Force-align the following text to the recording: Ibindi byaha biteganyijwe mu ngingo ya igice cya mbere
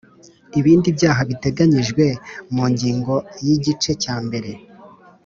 Ibindi 0.59 0.87
byaha 0.97 1.21
biteganyijwe 1.29 2.05
mu 2.53 2.63
ngingo 2.71 3.13
ya 3.45 3.49
igice 3.55 3.91
cya 4.03 4.15
mbere 4.25 4.51